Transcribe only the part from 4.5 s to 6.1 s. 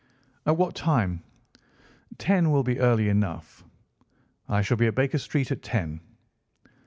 shall be at Baker Street at ten."